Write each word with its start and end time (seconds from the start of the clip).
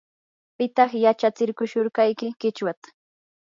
¿pitaq 0.57 0.91
yachatsishurqayki 1.03 2.27
qichwata? 2.39 2.87